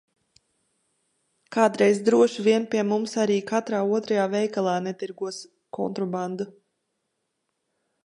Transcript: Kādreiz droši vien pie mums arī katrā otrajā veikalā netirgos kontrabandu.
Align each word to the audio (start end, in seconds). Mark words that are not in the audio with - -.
Kādreiz 1.55 1.99
droši 2.07 2.45
vien 2.49 2.65
pie 2.73 2.87
mums 2.93 3.15
arī 3.25 3.37
katrā 3.53 3.83
otrajā 4.01 4.27
veikalā 4.35 4.77
netirgos 4.89 5.41
kontrabandu. 5.81 6.53